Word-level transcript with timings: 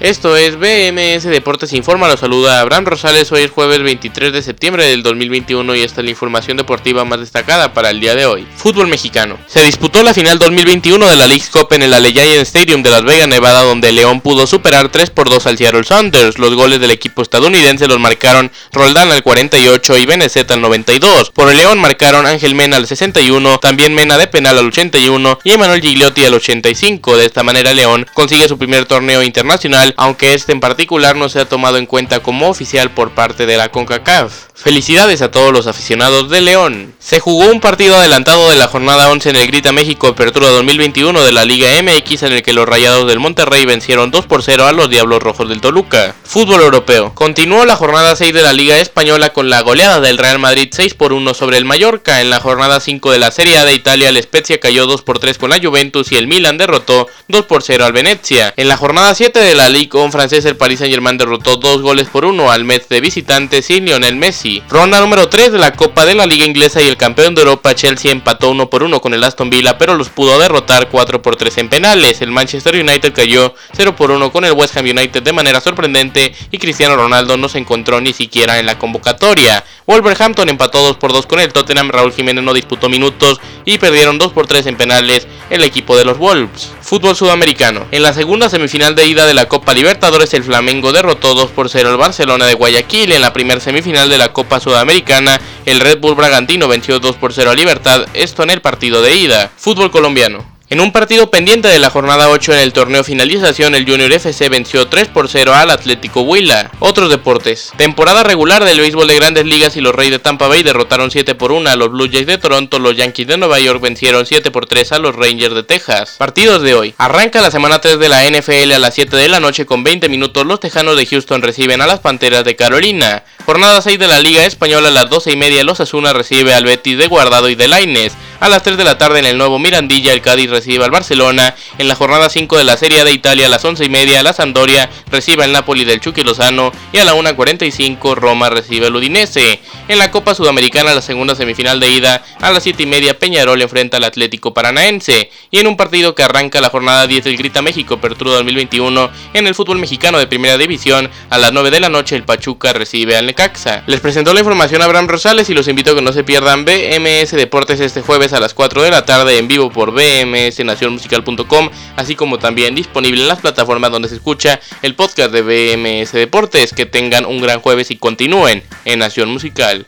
Esto 0.00 0.36
es 0.36 0.56
BMS 0.56 1.24
Deportes 1.24 1.72
Informa, 1.72 2.06
los 2.06 2.20
saluda 2.20 2.60
Abraham 2.60 2.84
Rosales, 2.84 3.32
hoy 3.32 3.42
es 3.42 3.50
jueves 3.50 3.82
23 3.82 4.32
de 4.32 4.42
septiembre 4.42 4.86
del 4.86 5.02
2021 5.02 5.74
y 5.74 5.82
esta 5.82 6.02
es 6.02 6.04
la 6.04 6.12
información 6.12 6.56
deportiva 6.56 7.04
más 7.04 7.18
destacada 7.18 7.74
para 7.74 7.90
el 7.90 7.98
día 7.98 8.14
de 8.14 8.24
hoy. 8.24 8.46
Fútbol 8.54 8.86
mexicano. 8.86 9.36
Se 9.48 9.60
disputó 9.60 10.04
la 10.04 10.14
final 10.14 10.38
2021 10.38 11.04
de 11.04 11.16
la 11.16 11.26
League 11.26 11.46
Cup 11.50 11.72
en 11.72 11.82
el 11.82 11.92
Allegiant 11.92 12.46
Stadium 12.46 12.84
de 12.84 12.90
Las 12.90 13.02
Vegas, 13.02 13.26
Nevada, 13.26 13.64
donde 13.64 13.90
León 13.90 14.20
pudo 14.20 14.46
superar 14.46 14.88
3 14.88 15.10
por 15.10 15.28
2 15.28 15.44
al 15.48 15.58
Seattle 15.58 15.82
Sounders. 15.82 16.38
Los 16.38 16.54
goles 16.54 16.78
del 16.78 16.92
equipo 16.92 17.22
estadounidense 17.22 17.88
los 17.88 17.98
marcaron 17.98 18.52
Roldán 18.70 19.10
al 19.10 19.24
48 19.24 19.98
y 19.98 20.06
Benezet 20.06 20.48
al 20.52 20.60
92. 20.60 21.32
Por 21.32 21.50
el 21.50 21.56
León 21.56 21.80
marcaron 21.80 22.24
Ángel 22.24 22.54
Mena 22.54 22.76
al 22.76 22.86
61, 22.86 23.58
también 23.58 23.94
Mena 23.94 24.16
de 24.16 24.28
penal 24.28 24.58
al 24.58 24.68
81 24.68 25.40
y 25.42 25.50
Emanuel 25.50 25.80
Gigliotti 25.80 26.24
al 26.24 26.34
85. 26.34 27.16
De 27.16 27.26
esta 27.26 27.42
manera 27.42 27.74
León 27.74 28.06
consigue 28.14 28.46
su 28.46 28.58
primer 28.58 28.84
torneo 28.84 29.24
internacional 29.24 29.87
aunque 29.96 30.34
este 30.34 30.52
en 30.52 30.60
particular 30.60 31.16
no 31.16 31.28
se 31.28 31.40
ha 31.40 31.48
tomado 31.48 31.78
en 31.78 31.86
cuenta 31.86 32.20
como 32.20 32.48
oficial 32.48 32.90
por 32.90 33.12
parte 33.12 33.46
de 33.46 33.56
la 33.56 33.70
CONCACAF. 33.70 34.48
Felicidades 34.54 35.22
a 35.22 35.30
todos 35.30 35.52
los 35.52 35.68
aficionados 35.68 36.30
de 36.30 36.40
León. 36.40 36.92
Se 36.98 37.20
jugó 37.20 37.46
un 37.46 37.60
partido 37.60 37.96
adelantado 37.96 38.50
de 38.50 38.56
la 38.56 38.66
jornada 38.66 39.08
11 39.08 39.30
en 39.30 39.36
el 39.36 39.46
Grita 39.46 39.70
México 39.70 40.08
Apertura 40.08 40.48
2021 40.48 41.22
de 41.22 41.30
la 41.30 41.44
Liga 41.44 41.68
MX 41.80 42.24
en 42.24 42.32
el 42.32 42.42
que 42.42 42.52
los 42.52 42.68
Rayados 42.68 43.06
del 43.06 43.20
Monterrey 43.20 43.64
vencieron 43.66 44.10
2 44.10 44.26
por 44.26 44.42
0 44.42 44.66
a 44.66 44.72
los 44.72 44.90
Diablos 44.90 45.22
Rojos 45.22 45.48
del 45.48 45.60
Toluca. 45.60 46.16
Fútbol 46.24 46.60
europeo. 46.60 47.14
Continuó 47.14 47.64
la 47.66 47.76
jornada 47.76 48.16
6 48.16 48.34
de 48.34 48.42
la 48.42 48.52
Liga 48.52 48.78
Española 48.80 49.32
con 49.32 49.48
la 49.48 49.60
goleada 49.60 50.00
del 50.00 50.18
Real 50.18 50.40
Madrid 50.40 50.68
6 50.72 50.94
por 50.94 51.12
1 51.12 51.34
sobre 51.34 51.56
el 51.56 51.64
Mallorca. 51.64 52.20
En 52.20 52.28
la 52.28 52.40
jornada 52.40 52.80
5 52.80 53.12
de 53.12 53.18
la 53.18 53.30
Serie 53.30 53.58
A 53.58 53.64
de 53.64 53.74
Italia, 53.74 54.08
el 54.08 54.20
Spezia 54.20 54.58
cayó 54.58 54.86
2 54.86 55.02
por 55.02 55.20
3 55.20 55.38
con 55.38 55.50
la 55.50 55.60
Juventus 55.62 56.10
y 56.10 56.16
el 56.16 56.26
Milan 56.26 56.58
derrotó 56.58 57.06
2 57.28 57.44
por 57.46 57.62
0 57.62 57.84
al 57.84 57.92
Venezia. 57.92 58.52
En 58.56 58.66
la 58.66 58.76
jornada 58.76 59.14
7 59.14 59.38
de 59.38 59.54
la 59.54 59.68
Liga 59.68 59.77
con 59.86 60.12
francés, 60.12 60.44
el 60.44 60.56
Paris 60.56 60.80
Saint 60.80 60.92
Germain 60.92 61.16
derrotó 61.16 61.56
2 61.56 61.82
goles 61.82 62.08
por 62.08 62.24
1 62.24 62.50
al 62.50 62.64
Metz 62.64 62.88
de 62.88 63.00
visitantes 63.00 63.66
sin 63.66 63.84
Lionel 63.84 64.16
Messi. 64.16 64.62
Ronda 64.68 65.00
número 65.00 65.28
3 65.28 65.52
de 65.52 65.58
la 65.58 65.74
Copa 65.74 66.04
de 66.04 66.14
la 66.14 66.26
Liga 66.26 66.44
Inglesa 66.44 66.82
y 66.82 66.88
el 66.88 66.96
campeón 66.96 67.34
de 67.34 67.42
Europa 67.42 67.74
Chelsea 67.74 68.10
empató 68.10 68.50
1 68.50 68.70
por 68.70 68.82
1 68.82 69.00
con 69.00 69.14
el 69.14 69.22
Aston 69.22 69.50
Villa, 69.50 69.78
pero 69.78 69.94
los 69.94 70.08
pudo 70.08 70.38
derrotar 70.38 70.88
4 70.88 71.22
por 71.22 71.36
3 71.36 71.58
en 71.58 71.68
penales. 71.68 72.20
El 72.20 72.32
Manchester 72.32 72.74
United 72.74 73.12
cayó 73.12 73.54
0 73.72 73.94
por 73.94 74.10
1 74.10 74.32
con 74.32 74.44
el 74.44 74.52
West 74.52 74.76
Ham 74.76 74.86
United 74.86 75.22
de 75.22 75.32
manera 75.32 75.60
sorprendente 75.60 76.34
y 76.50 76.58
Cristiano 76.58 76.96
Ronaldo 76.96 77.36
no 77.36 77.48
se 77.48 77.58
encontró 77.58 78.00
ni 78.00 78.12
siquiera 78.12 78.58
en 78.58 78.66
la 78.66 78.78
convocatoria. 78.78 79.64
Wolverhampton 79.86 80.48
empató 80.48 80.82
2 80.82 80.96
por 80.96 81.12
2 81.12 81.26
con 81.26 81.40
el 81.40 81.52
Tottenham, 81.52 81.90
Raúl 81.90 82.12
Jiménez 82.12 82.42
no 82.42 82.52
disputó 82.52 82.88
minutos 82.88 83.40
y 83.64 83.78
perdieron 83.78 84.18
2 84.18 84.32
por 84.32 84.46
3 84.46 84.66
en 84.66 84.76
penales 84.76 85.26
el 85.50 85.62
equipo 85.62 85.96
de 85.96 86.04
los 86.04 86.18
Wolves. 86.18 86.72
Fútbol 86.88 87.14
sudamericano. 87.14 87.86
En 87.90 88.02
la 88.02 88.14
segunda 88.14 88.48
semifinal 88.48 88.94
de 88.94 89.06
ida 89.06 89.26
de 89.26 89.34
la 89.34 89.46
Copa 89.46 89.74
Libertadores, 89.74 90.32
el 90.32 90.42
Flamengo 90.42 90.90
derrotó 90.90 91.34
2 91.34 91.50
por 91.50 91.68
0 91.68 91.90
al 91.90 91.98
Barcelona 91.98 92.46
de 92.46 92.54
Guayaquil. 92.54 93.12
En 93.12 93.20
la 93.20 93.34
primera 93.34 93.60
semifinal 93.60 94.08
de 94.08 94.16
la 94.16 94.32
Copa 94.32 94.58
Sudamericana, 94.58 95.38
el 95.66 95.80
Red 95.80 95.98
Bull 95.98 96.14
Bragantino 96.14 96.66
venció 96.66 96.98
2 96.98 97.16
por 97.16 97.34
0 97.34 97.50
a 97.50 97.54
Libertad, 97.54 98.06
esto 98.14 98.42
en 98.42 98.48
el 98.48 98.62
partido 98.62 99.02
de 99.02 99.16
ida. 99.16 99.52
Fútbol 99.54 99.90
colombiano. 99.90 100.57
En 100.70 100.82
un 100.82 100.92
partido 100.92 101.30
pendiente 101.30 101.66
de 101.68 101.78
la 101.78 101.88
jornada 101.88 102.28
8 102.28 102.52
en 102.52 102.58
el 102.58 102.74
torneo 102.74 103.02
finalización, 103.02 103.74
el 103.74 103.88
Junior 103.88 104.12
FC 104.12 104.50
venció 104.50 104.86
3 104.86 105.08
por 105.08 105.30
0 105.30 105.54
al 105.54 105.70
Atlético 105.70 106.20
Huila. 106.20 106.70
Otros 106.78 107.08
deportes. 107.08 107.72
Temporada 107.78 108.22
regular 108.22 108.62
del 108.62 108.78
béisbol 108.78 109.08
de 109.08 109.14
grandes 109.14 109.46
ligas 109.46 109.78
y 109.78 109.80
los 109.80 109.94
Reyes 109.94 110.12
de 110.12 110.18
Tampa 110.18 110.46
Bay 110.46 110.62
derrotaron 110.62 111.10
7 111.10 111.34
por 111.36 111.52
1 111.52 111.70
a 111.70 111.76
los 111.76 111.90
Blue 111.90 112.10
Jays 112.12 112.26
de 112.26 112.36
Toronto, 112.36 112.78
los 112.78 112.94
Yankees 112.94 113.26
de 113.26 113.38
Nueva 113.38 113.58
York 113.60 113.80
vencieron 113.80 114.26
7 114.26 114.50
por 114.50 114.66
3 114.66 114.92
a 114.92 114.98
los 114.98 115.16
Rangers 115.16 115.54
de 115.54 115.62
Texas. 115.62 116.16
Partidos 116.18 116.60
de 116.60 116.74
hoy. 116.74 116.94
Arranca 116.98 117.40
la 117.40 117.50
semana 117.50 117.80
3 117.80 117.98
de 117.98 118.10
la 118.10 118.26
NFL 118.28 118.70
a 118.74 118.78
las 118.78 118.94
7 118.94 119.16
de 119.16 119.28
la 119.30 119.40
noche 119.40 119.64
con 119.64 119.82
20 119.82 120.10
minutos. 120.10 120.44
Los 120.44 120.60
Tejanos 120.60 120.98
de 120.98 121.06
Houston 121.06 121.40
reciben 121.40 121.80
a 121.80 121.86
las 121.86 122.00
Panteras 122.00 122.44
de 122.44 122.56
Carolina. 122.56 123.24
Jornada 123.46 123.80
6 123.80 123.98
de 123.98 124.06
la 124.06 124.20
Liga 124.20 124.44
Española 124.44 124.88
a 124.88 124.90
las 124.90 125.08
12 125.08 125.32
y 125.32 125.36
media. 125.36 125.64
Los 125.64 125.80
Asuna 125.80 126.12
recibe 126.12 126.52
al 126.52 126.64
Betis 126.64 126.98
de 126.98 127.06
Guardado 127.06 127.48
y 127.48 127.54
de 127.54 127.68
Laines. 127.68 128.12
A 128.40 128.48
las 128.48 128.62
3 128.62 128.76
de 128.76 128.84
la 128.84 128.98
tarde 128.98 129.18
en 129.18 129.26
el 129.26 129.36
nuevo 129.36 129.58
Mirandilla, 129.58 130.12
el 130.12 130.20
Cádiz 130.20 130.48
recibe 130.48 130.84
al 130.84 130.92
Barcelona. 130.92 131.56
En 131.76 131.88
la 131.88 131.96
jornada 131.96 132.30
5 132.30 132.56
de 132.56 132.62
la 132.62 132.76
Serie 132.76 133.02
de 133.02 133.12
Italia, 133.12 133.46
a 133.46 133.48
las 133.48 133.64
11 133.64 133.84
y 133.84 133.88
media, 133.88 134.22
la 134.22 134.32
Sandoria 134.32 134.88
recibe 135.10 135.42
al 135.42 135.50
Napoli 135.50 135.84
del 135.84 136.00
Chucky 136.00 136.22
Lozano. 136.22 136.70
Y 136.92 136.98
a 136.98 137.04
la 137.04 137.16
1.45, 137.16 138.14
Roma 138.14 138.48
recibe 138.48 138.86
al 138.86 138.94
Udinese. 138.94 139.58
En 139.88 139.98
la 139.98 140.12
Copa 140.12 140.36
Sudamericana, 140.36 140.94
la 140.94 141.02
segunda 141.02 141.34
semifinal 141.34 141.80
de 141.80 141.90
ida, 141.90 142.22
a 142.40 142.52
las 142.52 142.62
7 142.62 142.80
y 142.80 142.86
media, 142.86 143.18
Peñarol 143.18 143.60
enfrenta 143.60 143.96
al 143.96 144.04
Atlético 144.04 144.54
Paranaense. 144.54 145.32
Y 145.50 145.58
en 145.58 145.66
un 145.66 145.76
partido 145.76 146.14
que 146.14 146.22
arranca 146.22 146.60
la 146.60 146.70
jornada 146.70 147.08
10 147.08 147.24
del 147.24 147.36
Grita 147.36 147.60
México, 147.60 147.94
Apertura 147.94 148.34
2021, 148.34 149.10
en 149.34 149.48
el 149.48 149.54
fútbol 149.56 149.78
mexicano 149.78 150.16
de 150.16 150.28
Primera 150.28 150.56
División, 150.56 151.10
a 151.30 151.38
las 151.38 151.52
9 151.52 151.72
de 151.72 151.80
la 151.80 151.88
noche, 151.88 152.14
el 152.14 152.22
Pachuca 152.22 152.72
recibe 152.72 153.16
al 153.16 153.26
Necaxa. 153.26 153.82
Les 153.88 153.98
presentó 153.98 154.32
la 154.32 154.40
información 154.40 154.80
a 154.80 154.84
Abraham 154.84 155.08
Rosales 155.08 155.50
y 155.50 155.54
los 155.54 155.66
invito 155.66 155.90
a 155.90 155.94
que 155.96 156.02
no 156.02 156.12
se 156.12 156.22
pierdan 156.22 156.64
BMS 156.64 157.32
Deportes 157.32 157.80
este 157.80 158.02
a 158.32 158.40
las 158.40 158.54
4 158.54 158.82
de 158.82 158.90
la 158.90 159.04
tarde 159.04 159.38
en 159.38 159.48
vivo 159.48 159.70
por 159.70 159.92
bmsnacionmusical.com, 159.92 161.70
así 161.96 162.14
como 162.14 162.38
también 162.38 162.74
disponible 162.74 163.22
en 163.22 163.28
las 163.28 163.40
plataformas 163.40 163.90
donde 163.90 164.08
se 164.08 164.16
escucha 164.16 164.60
el 164.82 164.94
podcast 164.94 165.32
de 165.32 165.42
BMS 165.42 166.12
Deportes. 166.12 166.72
Que 166.72 166.86
tengan 166.86 167.26
un 167.26 167.40
gran 167.40 167.60
jueves 167.60 167.90
y 167.90 167.96
continúen 167.96 168.62
en 168.84 168.98
Nación 168.98 169.30
Musical. 169.30 169.86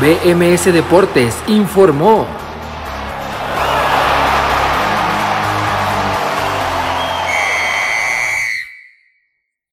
BMS 0.00 0.72
Deportes 0.72 1.34
informó. 1.46 2.39